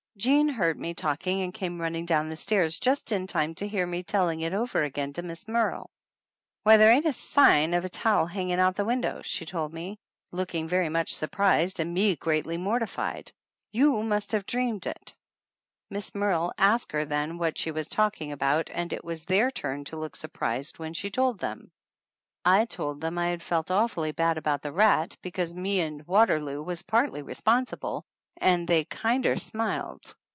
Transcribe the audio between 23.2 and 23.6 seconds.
had